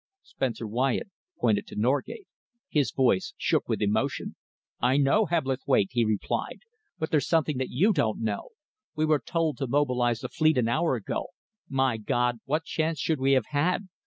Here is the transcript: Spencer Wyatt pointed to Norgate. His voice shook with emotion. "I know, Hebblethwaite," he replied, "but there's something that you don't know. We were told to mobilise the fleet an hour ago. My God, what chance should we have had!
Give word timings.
Spencer 0.23 0.65
Wyatt 0.65 1.11
pointed 1.39 1.67
to 1.67 1.75
Norgate. 1.75 2.25
His 2.67 2.89
voice 2.89 3.35
shook 3.37 3.69
with 3.69 3.83
emotion. 3.83 4.35
"I 4.79 4.97
know, 4.97 5.27
Hebblethwaite," 5.27 5.89
he 5.91 6.03
replied, 6.05 6.61
"but 6.97 7.11
there's 7.11 7.27
something 7.27 7.59
that 7.59 7.69
you 7.69 7.93
don't 7.93 8.19
know. 8.19 8.49
We 8.95 9.05
were 9.05 9.19
told 9.23 9.57
to 9.57 9.67
mobilise 9.67 10.21
the 10.21 10.29
fleet 10.29 10.57
an 10.57 10.67
hour 10.67 10.95
ago. 10.95 11.27
My 11.69 11.97
God, 11.97 12.39
what 12.45 12.63
chance 12.63 12.97
should 12.97 13.19
we 13.19 13.33
have 13.33 13.45
had! 13.49 13.89